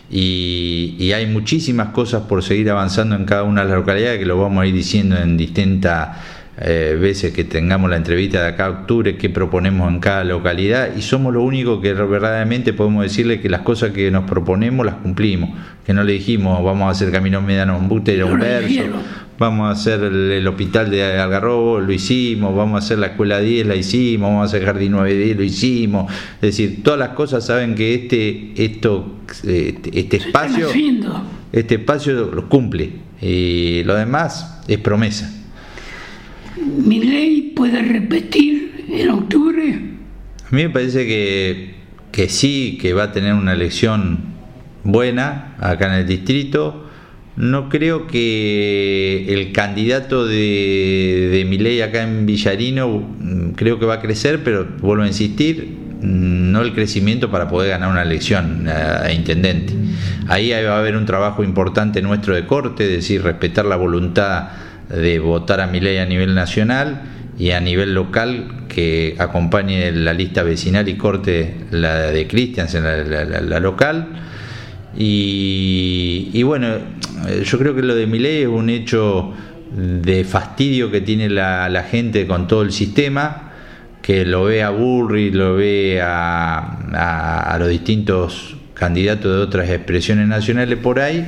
y, 0.10 1.12
hay 1.14 1.26
muchísimas 1.28 1.90
cosas 1.90 2.24
por 2.24 2.44
seguir 2.44 2.70
avanzando 2.70 3.16
en 3.16 3.26
cada 3.26 3.44
una 3.44 3.62
de 3.62 3.70
las 3.70 3.78
localidades 3.78 4.20
que 4.20 4.26
lo 4.26 4.40
vamos 4.40 4.64
a 4.64 4.68
ir 4.68 4.74
diciendo 4.74 5.18
en 5.18 5.38
distintas 5.38 6.18
eh, 6.56 6.96
veces 7.02 7.34
que 7.34 7.44
tengamos 7.44 7.90
la 7.90 7.98
entrevista 7.98 8.44
de 8.44 8.50
acá 8.50 8.68
a 8.68 8.70
octubre, 8.70 9.18
qué 9.18 9.28
proponemos 9.28 9.92
en 9.92 10.00
cada 10.00 10.24
localidad 10.24 10.96
y 10.96 11.02
somos 11.02 11.34
lo 11.34 11.42
único 11.42 11.82
que 11.82 11.94
verdaderamente 11.94 12.74
podemos 12.74 13.02
decirle 13.02 13.42
que 13.42 13.50
las 13.50 13.62
cosas 13.62 13.90
que 13.90 14.12
nos 14.12 14.26
proponemos 14.26 14.86
las 14.86 14.96
cumplimos, 14.96 15.50
que 15.84 15.94
no 15.94 16.04
le 16.04 16.14
dijimos 16.14 16.64
vamos 16.64 16.88
a 16.88 16.92
hacer 16.92 17.12
camino 17.12 17.42
mediano 17.42 17.76
un 17.76 17.90
búter 17.90 18.24
un 18.24 18.38
verso, 18.40 18.84
vamos 19.40 19.68
a 19.68 19.72
hacer 19.72 20.04
el, 20.04 20.48
hospital 20.48 20.92
de 20.92 21.20
Algarrobo, 21.20 21.80
lo 21.80 21.92
hicimos, 21.92 22.56
vamos 22.56 22.76
a 22.76 22.86
hacer 22.86 23.00
la 23.00 23.08
escuela 23.08 23.40
10, 23.40 23.66
la 23.66 23.76
hicimos, 23.76 24.30
vamos 24.30 24.44
a 24.44 24.46
hacer 24.46 24.64
jardín 24.64 24.92
9 24.92 25.34
lo 25.36 25.44
hicimos, 25.44 26.14
es 26.36 26.42
decir, 26.42 26.84
todas 26.84 27.00
las 27.00 27.10
cosas 27.10 27.44
saben 27.44 27.74
que 27.74 27.96
este, 27.96 28.54
esto, 28.64 29.16
este, 29.44 30.00
este 30.00 30.18
espacio, 30.18 30.68
este 31.52 31.76
espacio 31.76 32.30
lo 32.32 32.48
cumple 32.48 32.92
y 33.20 33.84
lo 33.86 33.96
demás 33.96 34.62
es 34.68 34.78
promesa 34.78 35.40
mi 36.58 37.04
ley 37.04 37.54
puede 37.56 37.82
repetir 37.82 38.86
en 38.90 39.10
octubre? 39.10 39.80
A 40.52 40.56
mí 40.56 40.64
me 40.64 40.70
parece 40.70 41.06
que, 41.06 41.76
que 42.12 42.30
sí, 42.30 42.78
que 42.80 42.94
va 42.94 43.04
a 43.04 43.12
tener 43.12 43.34
una 43.34 43.54
elección 43.54 44.20
buena 44.84 45.56
acá 45.60 45.88
en 45.88 46.02
el 46.02 46.08
distrito. 46.08 46.90
No 47.36 47.70
creo 47.70 48.06
que 48.06 49.26
el 49.34 49.52
candidato 49.52 50.28
de, 50.28 51.30
de 51.32 51.46
mi 51.46 51.58
ley 51.58 51.82
acá 51.82 52.04
en 52.04 52.28
Villarino 52.28 53.00
mm, 53.00 53.52
creo 53.54 53.80
que 53.80 53.88
va 53.88 53.96
a 53.96 54.00
crecer, 54.02 54.44
pero 54.44 54.68
vuelvo 54.80 55.04
a 55.04 55.08
insistir, 55.08 55.76
mm, 56.02 56.52
no 56.52 56.62
el 56.62 56.74
crecimiento 56.74 57.32
para 57.32 57.48
poder 57.48 57.72
ganar 57.72 57.90
una 57.90 58.04
elección 58.04 58.68
a, 58.68 59.12
intendente. 59.12 59.74
Ahí 60.28 60.52
va 60.52 60.76
a 60.76 60.80
haber 60.80 60.96
un 60.96 61.06
trabajo 61.06 61.44
importante 61.44 62.02
nuestro 62.04 62.36
de 62.36 62.46
corte, 62.46 62.84
es 62.86 62.92
decir, 62.92 63.24
respetar 63.24 63.66
la 63.66 63.76
voluntad 63.76 64.50
de 64.90 65.20
votar 65.20 65.62
a 65.62 65.68
mi 65.68 65.80
ley 65.80 65.98
a 65.98 66.06
nivel 66.06 66.36
nacional 66.36 67.02
y 67.38 67.52
a 67.52 67.60
nivel 67.60 67.94
local 67.94 68.66
que 68.68 69.16
acompañe 69.18 69.92
la 69.92 70.14
lista 70.14 70.44
vecinal 70.44 70.88
y 70.88 70.96
corte 70.96 71.56
la 71.72 72.12
de 72.12 72.28
Cristians 72.28 72.76
en 72.76 72.84
la, 72.84 73.60
local. 73.60 74.08
Y, 74.96 76.42
bueno, 76.44 76.68
yo 77.44 77.58
creo 77.58 77.76
que 77.76 77.82
lo 77.82 77.96
de 77.96 78.06
Miley 78.06 78.44
es 78.44 78.48
un 78.48 78.70
hecho 78.70 79.34
de 79.76 80.24
fastidio 80.24 80.92
que 80.92 81.02
tiene 81.02 81.30
la, 81.30 81.86
gente 81.90 82.28
con 82.28 82.48
todo 82.48 82.62
el 82.62 82.72
sistema, 82.72 83.52
que 84.02 84.26
lo 84.26 84.44
ve 84.44 84.62
a 84.62 84.70
Burri, 84.70 85.32
lo 85.32 85.56
ve 85.56 86.00
a 86.02 87.56
los 87.60 87.70
distintos 87.70 88.56
candidatos 88.74 89.32
de 89.36 89.38
otras 89.38 89.70
expresiones 89.70 90.28
nacionales 90.28 90.78
por 90.78 91.00
ahí 91.00 91.26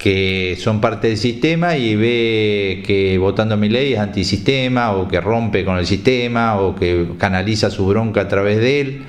que 0.00 0.56
son 0.58 0.80
parte 0.80 1.08
del 1.08 1.18
sistema 1.18 1.76
y 1.76 1.94
ve 1.94 2.82
que 2.86 3.18
votando 3.18 3.58
mi 3.58 3.68
ley 3.68 3.92
es 3.92 3.98
antisistema 3.98 4.92
o 4.92 5.06
que 5.06 5.20
rompe 5.20 5.62
con 5.62 5.76
el 5.76 5.84
sistema 5.84 6.58
o 6.58 6.74
que 6.74 7.06
canaliza 7.18 7.68
su 7.68 7.86
bronca 7.86 8.22
a 8.22 8.28
través 8.28 8.56
de 8.56 8.80
él. 8.80 9.02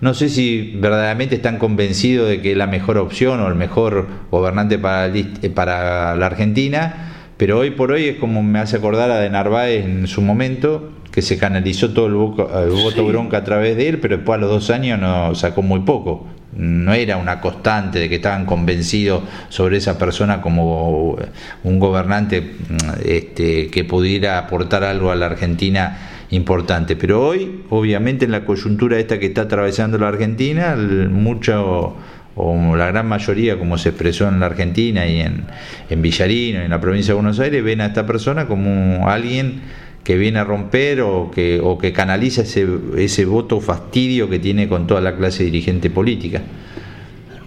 No 0.00 0.14
sé 0.14 0.28
si 0.28 0.72
verdaderamente 0.80 1.36
están 1.36 1.58
convencidos 1.58 2.28
de 2.28 2.40
que 2.40 2.50
es 2.52 2.56
la 2.56 2.66
mejor 2.66 2.98
opción 2.98 3.38
o 3.38 3.46
el 3.46 3.54
mejor 3.54 4.08
gobernante 4.32 4.80
para, 4.80 5.12
para 5.54 6.16
la 6.16 6.26
Argentina, 6.26 7.30
pero 7.36 7.60
hoy 7.60 7.70
por 7.70 7.92
hoy 7.92 8.06
es 8.06 8.16
como 8.16 8.42
me 8.42 8.58
hace 8.58 8.78
acordar 8.78 9.12
a 9.12 9.20
de 9.20 9.30
Narváez 9.30 9.84
en 9.84 10.08
su 10.08 10.22
momento, 10.22 10.90
que 11.12 11.22
se 11.22 11.38
canalizó 11.38 11.90
todo 11.90 12.06
el, 12.06 12.14
voto 12.14 13.06
bronca 13.06 13.36
a 13.36 13.44
través 13.44 13.76
de 13.76 13.90
él, 13.90 14.00
pero 14.00 14.16
después 14.16 14.38
a 14.38 14.40
los 14.40 14.50
dos 14.50 14.70
años 14.70 14.98
no 14.98 15.36
sacó 15.36 15.62
muy 15.62 15.80
poco 15.80 16.26
no 16.56 16.92
era 16.92 17.16
una 17.16 17.40
constante 17.40 17.98
de 17.98 18.08
que 18.08 18.16
estaban 18.16 18.44
convencidos 18.44 19.22
sobre 19.48 19.78
esa 19.78 19.98
persona 19.98 20.40
como 20.40 21.16
un 21.64 21.78
gobernante 21.78 22.56
este, 23.04 23.68
que 23.68 23.84
pudiera 23.84 24.38
aportar 24.38 24.84
algo 24.84 25.10
a 25.10 25.16
la 25.16 25.26
Argentina 25.26 25.98
importante. 26.30 26.96
Pero 26.96 27.26
hoy, 27.26 27.62
obviamente, 27.70 28.24
en 28.24 28.32
la 28.32 28.44
coyuntura 28.44 28.98
esta 28.98 29.18
que 29.18 29.26
está 29.26 29.42
atravesando 29.42 29.98
la 29.98 30.08
Argentina, 30.08 30.76
mucho 30.76 31.96
o 32.34 32.76
la 32.76 32.86
gran 32.86 33.06
mayoría, 33.06 33.58
como 33.58 33.76
se 33.76 33.90
expresó 33.90 34.28
en 34.28 34.40
la 34.40 34.46
Argentina 34.46 35.06
y 35.06 35.20
en, 35.20 35.44
en 35.90 36.02
Villarino, 36.02 36.60
en 36.60 36.70
la 36.70 36.80
provincia 36.80 37.12
de 37.12 37.14
Buenos 37.14 37.38
Aires, 37.40 37.62
ven 37.62 37.80
a 37.82 37.86
esta 37.86 38.06
persona 38.06 38.46
como 38.46 39.08
alguien 39.08 39.60
que 40.04 40.16
viene 40.16 40.38
a 40.40 40.44
romper 40.44 41.00
o 41.02 41.30
que, 41.30 41.60
o 41.62 41.78
que 41.78 41.92
canaliza 41.92 42.42
ese, 42.42 42.66
ese 42.96 43.24
voto 43.24 43.60
fastidio 43.60 44.28
que 44.28 44.38
tiene 44.38 44.68
con 44.68 44.86
toda 44.86 45.00
la 45.00 45.16
clase 45.16 45.44
dirigente 45.44 45.90
política. 45.90 46.42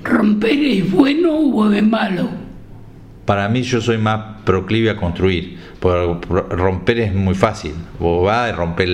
¿Romper 0.03 0.63
es 0.63 0.91
bueno 0.91 1.33
o 1.37 1.71
es 1.71 1.83
malo? 1.83 2.29
Para 3.25 3.49
mí 3.49 3.63
yo 3.63 3.81
soy 3.81 3.97
más 3.97 4.34
proclive 4.45 4.89
a 4.91 4.95
construir 4.95 5.57
romper 6.49 6.99
es 6.99 7.13
muy 7.13 7.35
fácil. 7.35 7.73
Vos 7.99 8.25
vas 8.25 8.49
y 8.49 8.55
romper, 8.55 8.89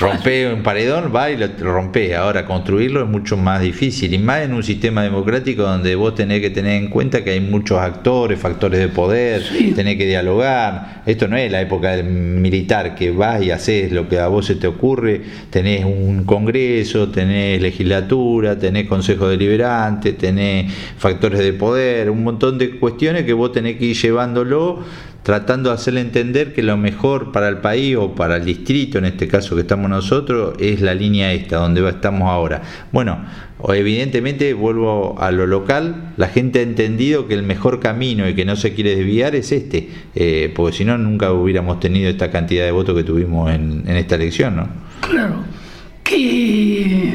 rompe 0.00 0.52
un 0.52 0.62
paredón, 0.62 1.12
va 1.14 1.30
y 1.30 1.36
lo 1.36 1.48
rompe. 1.72 2.14
Ahora 2.14 2.44
construirlo 2.44 3.02
es 3.02 3.08
mucho 3.08 3.36
más 3.36 3.62
difícil 3.62 4.12
y 4.12 4.18
más 4.18 4.42
en 4.42 4.52
un 4.54 4.62
sistema 4.62 5.02
democrático 5.02 5.62
donde 5.62 5.94
vos 5.94 6.14
tenés 6.14 6.40
que 6.40 6.50
tener 6.50 6.82
en 6.82 6.88
cuenta 6.88 7.24
que 7.24 7.30
hay 7.30 7.40
muchos 7.40 7.78
actores, 7.78 8.38
factores 8.38 8.80
de 8.80 8.88
poder, 8.88 9.42
tenés 9.74 9.96
que 9.96 10.06
dialogar. 10.06 11.02
Esto 11.06 11.28
no 11.28 11.36
es 11.36 11.50
la 11.50 11.60
época 11.60 11.96
del 11.96 12.04
militar 12.04 12.94
que 12.94 13.10
vas 13.10 13.42
y 13.42 13.50
haces 13.50 13.90
lo 13.92 14.08
que 14.08 14.18
a 14.18 14.28
vos 14.28 14.46
se 14.46 14.56
te 14.56 14.66
ocurre. 14.66 15.22
Tenés 15.50 15.84
un 15.84 16.24
congreso, 16.24 17.08
tenés 17.08 17.60
legislatura, 17.60 18.58
tenés 18.58 18.86
consejo 18.86 19.28
deliberante, 19.28 20.12
tenés 20.12 20.72
factores 20.98 21.40
de 21.40 21.52
poder, 21.52 22.10
un 22.10 22.22
montón 22.22 22.58
de 22.58 22.78
cuestiones 22.78 23.24
que 23.24 23.32
vos 23.32 23.52
tenés 23.52 23.76
que 23.76 23.86
ir 23.86 23.96
llevándolo 23.96 24.61
tratando 25.22 25.70
de 25.70 25.76
hacerle 25.76 26.00
entender 26.00 26.52
que 26.52 26.62
lo 26.62 26.76
mejor 26.76 27.30
para 27.30 27.48
el 27.48 27.58
país 27.58 27.96
o 27.96 28.14
para 28.14 28.36
el 28.36 28.44
distrito, 28.44 28.98
en 28.98 29.04
este 29.04 29.28
caso 29.28 29.54
que 29.54 29.62
estamos 29.62 29.88
nosotros, 29.88 30.54
es 30.58 30.80
la 30.80 30.94
línea 30.94 31.32
esta, 31.32 31.58
donde 31.58 31.88
estamos 31.88 32.28
ahora. 32.28 32.62
Bueno, 32.90 33.24
evidentemente 33.68 34.52
vuelvo 34.52 35.16
a 35.20 35.30
lo 35.30 35.46
local, 35.46 36.12
la 36.16 36.28
gente 36.28 36.58
ha 36.58 36.62
entendido 36.62 37.28
que 37.28 37.34
el 37.34 37.44
mejor 37.44 37.78
camino 37.78 38.28
y 38.28 38.34
que 38.34 38.44
no 38.44 38.56
se 38.56 38.74
quiere 38.74 38.96
desviar 38.96 39.36
es 39.36 39.52
este, 39.52 39.88
eh, 40.14 40.52
porque 40.54 40.78
si 40.78 40.84
no 40.84 40.98
nunca 40.98 41.32
hubiéramos 41.32 41.78
tenido 41.78 42.10
esta 42.10 42.30
cantidad 42.30 42.64
de 42.64 42.72
votos 42.72 42.96
que 42.96 43.04
tuvimos 43.04 43.50
en, 43.52 43.84
esta 43.86 44.16
elección, 44.16 44.56
¿no? 44.56 44.68
Claro, 45.08 45.36
que 46.02 47.14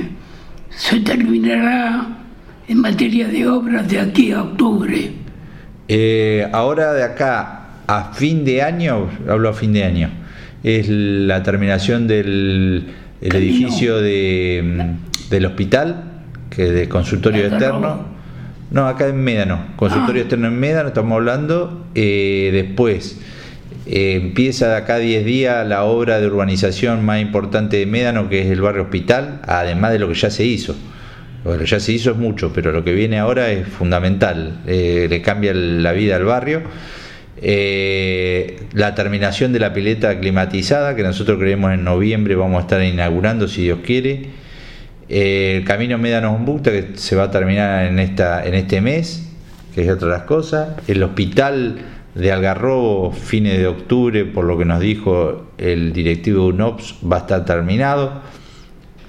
se 0.70 1.00
terminará 1.02 2.08
en 2.68 2.80
materia 2.80 3.28
de 3.28 3.48
obras 3.48 3.88
de 3.90 4.00
aquí 4.00 4.32
a 4.32 4.44
octubre. 4.44 5.27
Eh, 5.88 6.48
ahora 6.52 6.94
de 6.94 7.04
acá 7.04 7.68
a 7.88 8.14
fin 8.14 8.44
de 8.44 8.62
año, 8.62 9.10
hablo 9.28 9.50
a 9.50 9.54
fin 9.54 9.74
de 9.74 9.84
año, 9.84 10.10
es 10.64 10.90
la 10.90 11.44
terminación 11.44 12.08
del 12.08 12.94
edificio 13.22 14.02
de, 14.02 14.62
mm, 14.64 15.30
del 15.30 15.46
hospital, 15.46 16.04
que 16.50 16.68
es 16.68 16.74
de 16.74 16.90
consultorio 16.90 17.46
externo. 17.48 18.18
No, 18.70 18.88
acá 18.88 19.08
en 19.08 19.24
Médano, 19.24 19.68
consultorio 19.78 20.22
ah. 20.22 20.24
externo 20.24 20.48
en 20.48 20.60
Médano, 20.60 20.90
estamos 20.90 21.16
hablando. 21.16 21.86
Eh, 21.96 22.50
después 22.52 23.18
eh, 23.86 24.20
empieza 24.22 24.68
de 24.68 24.76
acá 24.76 24.98
10 24.98 25.24
días 25.24 25.66
la 25.66 25.86
obra 25.86 26.20
de 26.20 26.28
urbanización 26.28 27.06
más 27.06 27.22
importante 27.22 27.78
de 27.78 27.86
Médano, 27.86 28.28
que 28.28 28.42
es 28.42 28.48
el 28.48 28.60
barrio 28.60 28.84
hospital, 28.84 29.40
además 29.48 29.94
de 29.94 30.00
lo 30.00 30.10
que 30.10 30.16
ya 30.16 30.30
se 30.30 30.46
hizo. 30.46 30.76
Que 31.56 31.66
ya 31.66 31.80
se 31.80 31.94
hizo 31.94 32.12
es 32.12 32.18
mucho, 32.18 32.52
pero 32.54 32.72
lo 32.72 32.84
que 32.84 32.94
viene 32.94 33.20
ahora 33.20 33.52
es 33.52 33.68
fundamental, 33.68 34.60
eh, 34.68 35.08
le 35.10 35.22
cambia 35.22 35.54
la 35.54 35.94
vida 35.94 36.16
al 36.16 36.26
barrio. 36.26 36.62
Eh, 37.42 38.60
la 38.74 38.96
terminación 38.96 39.54
de 39.54 39.60
la 39.60 39.74
pileta 39.74 40.20
climatizada, 40.20 40.96
que 40.96 41.04
nosotros 41.04 41.38
creemos 41.40 41.72
en 41.74 41.84
noviembre 41.84 42.36
vamos 42.36 42.58
a 42.58 42.62
estar 42.62 42.84
inaugurando, 42.84 43.48
si 43.48 43.64
Dios 43.64 43.80
quiere. 43.86 44.30
Eh, 45.10 45.58
el 45.58 45.64
camino 45.64 45.98
Médanos-Bucta, 45.98 46.72
que 46.72 46.90
se 46.96 47.16
va 47.16 47.24
a 47.24 47.32
terminar 47.32 47.86
en, 47.86 48.00
esta, 48.00 48.46
en 48.46 48.54
este 48.56 48.82
mes, 48.82 49.30
que 49.74 49.84
es 49.84 49.90
otra 49.90 50.08
de 50.08 50.14
las 50.16 50.24
cosas. 50.24 50.70
El 50.88 51.02
hospital 51.04 51.78
de 52.16 52.32
Algarrobo, 52.32 53.12
fines 53.12 53.58
de 53.58 53.68
octubre, 53.68 54.26
por 54.26 54.46
lo 54.46 54.58
que 54.58 54.66
nos 54.66 54.80
dijo 54.80 55.52
el 55.58 55.94
directivo 55.94 56.48
UNOPS, 56.48 56.96
va 57.10 57.18
a 57.18 57.20
estar 57.20 57.46
terminado. 57.46 58.22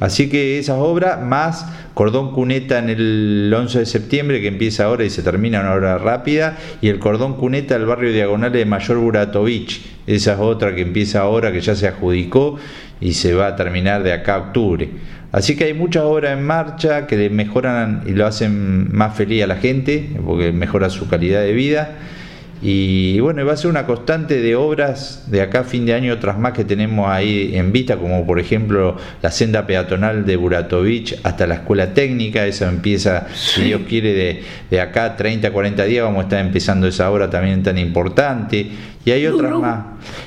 Así 0.00 0.28
que 0.28 0.58
esas 0.58 0.78
obras, 0.78 1.20
más 1.20 1.66
cordón 1.94 2.32
cuneta 2.32 2.78
en 2.78 2.88
el 2.88 3.52
11 3.54 3.80
de 3.80 3.86
septiembre, 3.86 4.40
que 4.40 4.48
empieza 4.48 4.84
ahora 4.84 5.04
y 5.04 5.10
se 5.10 5.22
termina 5.22 5.60
una 5.60 5.72
hora 5.72 5.98
rápida, 5.98 6.56
y 6.80 6.88
el 6.88 6.98
cordón 6.98 7.34
cuneta 7.34 7.74
del 7.74 7.86
barrio 7.86 8.12
diagonal 8.12 8.52
de 8.52 8.64
Mayor 8.64 8.98
Buratovich, 8.98 9.84
esa 10.06 10.34
es 10.34 10.38
otra 10.38 10.74
que 10.74 10.82
empieza 10.82 11.20
ahora, 11.20 11.52
que 11.52 11.60
ya 11.60 11.74
se 11.74 11.88
adjudicó 11.88 12.58
y 13.00 13.14
se 13.14 13.34
va 13.34 13.48
a 13.48 13.56
terminar 13.56 14.02
de 14.02 14.12
acá 14.12 14.36
a 14.36 14.38
octubre. 14.38 14.88
Así 15.32 15.56
que 15.56 15.64
hay 15.64 15.74
muchas 15.74 16.04
obras 16.04 16.38
en 16.38 16.44
marcha 16.44 17.06
que 17.06 17.28
mejoran 17.28 18.04
y 18.06 18.12
lo 18.12 18.26
hacen 18.26 18.94
más 18.94 19.16
feliz 19.16 19.42
a 19.42 19.46
la 19.46 19.56
gente, 19.56 20.10
porque 20.24 20.52
mejora 20.52 20.88
su 20.88 21.08
calidad 21.08 21.42
de 21.42 21.52
vida 21.52 21.96
y 22.60 23.20
bueno, 23.20 23.44
va 23.46 23.52
a 23.52 23.56
ser 23.56 23.70
una 23.70 23.86
constante 23.86 24.40
de 24.40 24.56
obras 24.56 25.24
de 25.28 25.42
acá 25.42 25.60
a 25.60 25.64
fin 25.64 25.86
de 25.86 25.94
año, 25.94 26.12
otras 26.12 26.38
más 26.38 26.52
que 26.52 26.64
tenemos 26.64 27.08
ahí 27.08 27.52
en 27.54 27.70
vista, 27.70 27.96
como 27.96 28.26
por 28.26 28.40
ejemplo 28.40 28.96
la 29.22 29.30
senda 29.30 29.64
peatonal 29.66 30.26
de 30.26 30.36
Buratovich 30.36 31.20
hasta 31.22 31.46
la 31.46 31.54
escuela 31.54 31.94
técnica, 31.94 32.46
esa 32.46 32.68
empieza, 32.68 33.28
si 33.32 33.62
Dios 33.62 33.82
quiere, 33.88 34.12
de, 34.12 34.42
de, 34.70 34.80
acá 34.80 35.16
30, 35.16 35.52
40 35.52 35.84
días 35.84 36.04
vamos 36.04 36.20
a 36.20 36.22
estar 36.24 36.44
empezando 36.44 36.88
esa 36.88 37.10
obra 37.10 37.30
también 37.30 37.62
tan 37.62 37.78
importante. 37.78 38.66
Y 39.04 39.10
hay 39.10 39.26
otras 39.26 39.52
más. 39.52 39.84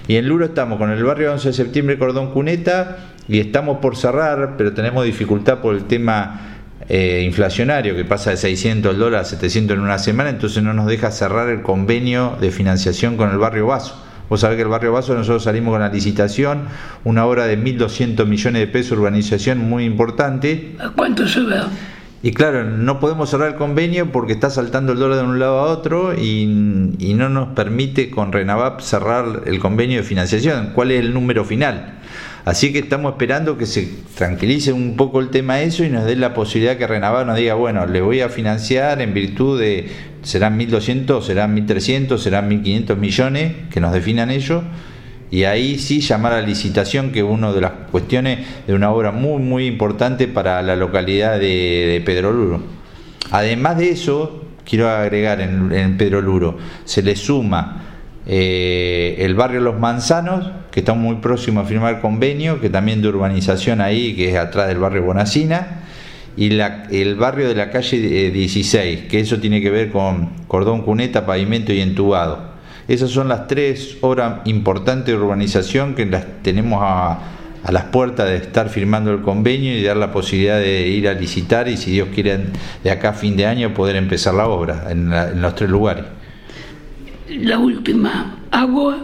Y 0.07 0.15
en 0.15 0.27
Luro 0.27 0.45
estamos 0.45 0.79
con 0.79 0.89
el 0.89 1.03
barrio 1.03 1.33
11 1.33 1.49
de 1.49 1.53
septiembre, 1.53 1.97
Cordón 1.99 2.31
Cuneta, 2.31 2.97
y 3.27 3.39
estamos 3.39 3.77
por 3.77 3.95
cerrar, 3.95 4.55
pero 4.57 4.73
tenemos 4.73 5.05
dificultad 5.05 5.59
por 5.59 5.75
el 5.75 5.83
tema 5.83 6.50
eh, 6.93 7.23
inflacionario 7.25 7.95
que 7.95 8.03
pasa 8.03 8.31
de 8.31 8.37
600 8.37 8.97
dólares 8.97 9.27
a 9.27 9.29
700 9.29 9.77
en 9.77 9.81
una 9.81 9.97
semana, 9.97 10.29
entonces 10.29 10.61
no 10.61 10.73
nos 10.73 10.87
deja 10.87 11.09
cerrar 11.09 11.47
el 11.47 11.61
convenio 11.61 12.35
de 12.41 12.51
financiación 12.51 13.15
con 13.15 13.31
el 13.31 13.37
barrio 13.37 13.67
Vaso. 13.67 13.95
Vos 14.27 14.41
sabés 14.41 14.57
que 14.57 14.63
el 14.63 14.67
barrio 14.67 14.91
Vaso 14.91 15.15
nosotros 15.15 15.43
salimos 15.43 15.71
con 15.71 15.79
la 15.79 15.87
licitación, 15.87 16.63
una 17.05 17.25
obra 17.25 17.45
de 17.45 17.57
1.200 17.57 18.25
millones 18.25 18.59
de 18.59 18.67
pesos, 18.67 18.97
urbanización 18.97 19.59
muy 19.59 19.85
importante. 19.85 20.75
¿A 20.81 20.89
cuánto 20.89 21.25
se 21.29 21.39
ve? 21.39 21.61
Y 22.23 22.33
claro, 22.33 22.65
no 22.65 22.99
podemos 22.99 23.29
cerrar 23.29 23.47
el 23.47 23.55
convenio 23.55 24.11
porque 24.11 24.33
está 24.33 24.49
saltando 24.49 24.91
el 24.91 24.99
dólar 24.99 25.19
de 25.19 25.23
un 25.23 25.39
lado 25.39 25.59
a 25.59 25.67
otro 25.67 26.13
y, 26.13 26.41
y 26.99 27.13
no 27.13 27.29
nos 27.29 27.55
permite 27.55 28.11
con 28.11 28.33
Renavap 28.33 28.81
cerrar 28.81 29.43
el 29.45 29.59
convenio 29.59 29.99
de 29.99 30.03
financiación. 30.03 30.71
¿Cuál 30.75 30.91
es 30.91 30.99
el 30.99 31.13
número 31.13 31.45
final? 31.45 31.99
Así 32.43 32.73
que 32.73 32.79
estamos 32.79 33.13
esperando 33.13 33.57
que 33.57 33.67
se 33.67 33.87
tranquilice 34.15 34.73
un 34.73 34.95
poco 34.95 35.19
el 35.19 35.29
tema 35.29 35.61
eso 35.61 35.83
y 35.83 35.89
nos 35.89 36.05
dé 36.05 36.15
la 36.15 36.33
posibilidad 36.33 36.75
que 36.75 36.87
Renavar 36.87 37.25
nos 37.25 37.37
diga, 37.37 37.53
bueno, 37.53 37.85
le 37.85 38.01
voy 38.01 38.21
a 38.21 38.29
financiar 38.29 38.99
en 39.01 39.13
virtud 39.13 39.59
de, 39.59 39.89
serán 40.23 40.59
1.200, 40.59 41.21
serán 41.21 41.55
1.300, 41.55 42.17
serán 42.17 42.49
1.500 42.49 42.97
millones, 42.97 43.53
que 43.69 43.79
nos 43.79 43.93
definan 43.93 44.31
ellos, 44.31 44.63
y 45.29 45.43
ahí 45.43 45.77
sí 45.77 46.01
llamar 46.01 46.33
a 46.33 46.41
licitación, 46.41 47.11
que 47.11 47.19
es 47.19 47.25
una 47.25 47.53
de 47.53 47.61
las 47.61 47.71
cuestiones 47.91 48.39
de 48.65 48.73
una 48.73 48.91
obra 48.91 49.11
muy, 49.11 49.41
muy 49.41 49.67
importante 49.67 50.27
para 50.27 50.63
la 50.63 50.75
localidad 50.75 51.39
de, 51.39 52.01
Pedro 52.03 52.31
Luro. 52.31 52.63
Además 53.29 53.77
de 53.77 53.91
eso, 53.91 54.45
quiero 54.65 54.89
agregar 54.89 55.41
en, 55.41 55.71
en 55.71 55.95
Pedro 55.95 56.21
Luro, 56.21 56.57
se 56.85 57.03
le 57.03 57.15
suma 57.15 57.90
eh, 58.27 59.15
el 59.19 59.33
barrio 59.35 59.61
Los 59.61 59.79
Manzanos, 59.79 60.51
que 60.71 60.81
está 60.81 60.93
muy 60.93 61.15
próximo 61.15 61.61
a 61.61 61.65
firmar 61.65 62.01
convenio, 62.01 62.61
que 62.61 62.69
también 62.69 63.01
de 63.01 63.09
urbanización 63.09 63.81
ahí, 63.81 64.15
que 64.15 64.31
es 64.31 64.37
atrás 64.37 64.67
del 64.67 64.77
barrio 64.77 65.03
Bonacina, 65.03 65.81
y 66.37 66.57
el 66.59 67.15
barrio 67.15 67.47
de 67.47 67.55
la 67.55 67.71
calle 67.71 68.31
16, 68.31 68.75
eh, 68.99 69.07
que 69.07 69.19
eso 69.19 69.39
tiene 69.39 69.61
que 69.61 69.69
ver 69.69 69.91
con 69.91 70.29
cordón 70.47 70.83
cuneta, 70.83 71.25
pavimento 71.25 71.73
y 71.73 71.81
entubado. 71.81 72.51
Esas 72.87 73.09
son 73.09 73.27
las 73.27 73.47
tres 73.47 73.97
obras 74.01 74.41
importantes 74.45 75.07
de 75.07 75.15
urbanización 75.15 75.95
que 75.95 76.05
las 76.05 76.25
tenemos 76.41 76.79
a, 76.83 77.19
las 77.69 77.85
puertas 77.85 78.27
de 78.27 78.37
estar 78.37 78.69
firmando 78.69 79.11
el 79.11 79.21
convenio 79.21 79.77
y 79.77 79.83
dar 79.83 79.95
la 79.95 80.11
posibilidad 80.11 80.59
de 80.59 80.87
ir 80.87 81.07
a 81.07 81.13
licitar 81.13 81.67
y 81.67 81.77
si 81.77 81.91
Dios 81.91 82.09
quiere 82.13 82.39
de 82.83 82.89
acá 82.89 83.09
a 83.09 83.13
fin 83.13 83.37
de 83.37 83.45
año 83.45 83.73
poder 83.75 83.95
empezar 83.95 84.33
la 84.33 84.47
obra 84.47 84.87
en 84.89 85.11
los 85.39 85.53
tres 85.53 85.69
lugares 85.69 86.05
la 87.39 87.59
última, 87.59 88.37
agua. 88.51 88.97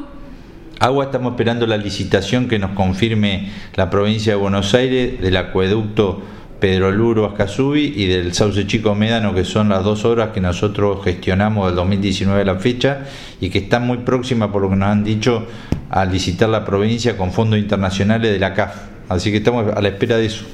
Agua 0.79 1.05
estamos 1.05 1.31
esperando 1.31 1.65
la 1.65 1.77
licitación 1.77 2.47
que 2.47 2.59
nos 2.59 2.71
confirme 2.71 3.49
la 3.75 3.89
provincia 3.89 4.33
de 4.33 4.39
Buenos 4.39 4.73
Aires 4.73 5.19
del 5.21 5.37
acueducto 5.37 6.21
Pedro 6.59 6.91
Luro 6.91 7.25
Ascasubi 7.25 7.93
y 7.95 8.05
del 8.07 8.33
Sauce 8.33 8.67
Chico 8.67 8.95
Médano, 8.95 9.33
que 9.33 9.45
son 9.45 9.69
las 9.69 9.83
dos 9.83 10.05
obras 10.05 10.29
que 10.29 10.41
nosotros 10.41 11.03
gestionamos 11.03 11.67
del 11.67 11.75
2019 11.75 12.41
a 12.41 12.45
la 12.45 12.55
fecha 12.55 13.05
y 13.39 13.49
que 13.49 13.59
están 13.59 13.87
muy 13.87 13.99
próximas, 13.99 14.49
por 14.49 14.61
lo 14.61 14.69
que 14.69 14.75
nos 14.75 14.89
han 14.89 15.03
dicho, 15.03 15.45
a 15.89 16.05
licitar 16.05 16.49
la 16.49 16.65
provincia 16.65 17.17
con 17.17 17.31
fondos 17.31 17.59
internacionales 17.59 18.31
de 18.31 18.39
la 18.39 18.53
CAF. 18.53 18.75
Así 19.09 19.31
que 19.31 19.37
estamos 19.37 19.73
a 19.73 19.81
la 19.81 19.87
espera 19.87 20.17
de 20.17 20.25
eso. 20.25 20.45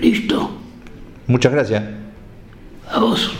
Listo. 0.00 0.50
Muchas 1.26 1.52
gracias. 1.52 1.82
A 2.90 2.98
vos. 2.98 3.30